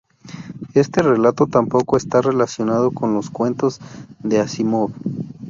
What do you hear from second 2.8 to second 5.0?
con los cuentos de Asimov.